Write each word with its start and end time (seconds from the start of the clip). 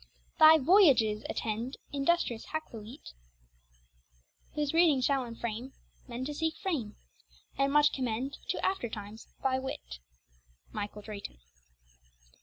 Thy 0.39 0.57
Voyages 0.57 1.23
attend 1.29 1.77
Industrious 1.91 2.45
Hackluit, 2.45 3.13
Whose 4.55 4.73
reading 4.73 4.99
shall 4.99 5.25
inflame 5.25 5.73
Men 6.07 6.25
to 6.25 6.33
seek 6.33 6.55
fame, 6.57 6.95
And 7.55 7.71
much 7.71 7.93
commend 7.93 8.37
To 8.49 8.65
after 8.65 8.89
times 8.89 9.27
thy 9.43 9.59
wit. 9.59 9.99
MICHAEL 10.73 11.03
DRAYTON. 11.03 11.37